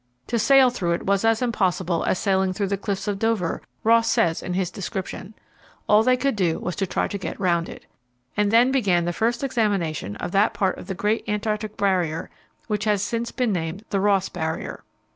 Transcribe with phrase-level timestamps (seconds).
[0.25, 4.09] To sail through it was as impossible as sailing through the cliffs of Dover, Ross
[4.09, 5.35] says in his description.
[5.87, 7.85] All they could do was to try to get round it.
[8.35, 12.31] And then began the first examination of that part of the great Antarctic Barrier
[12.65, 14.83] which has since been named the Ross Barrier.